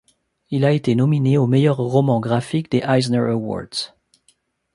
[0.49, 3.93] Il a été nominé au Meilleur Roman Graphique des Eisner Awards.